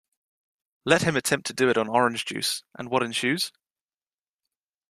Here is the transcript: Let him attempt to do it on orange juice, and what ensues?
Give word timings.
Let 0.83 1.03
him 1.03 1.15
attempt 1.15 1.45
to 1.45 1.53
do 1.53 1.69
it 1.69 1.77
on 1.77 1.87
orange 1.87 2.25
juice, 2.25 2.63
and 2.75 2.89
what 2.89 3.03
ensues? 3.03 3.51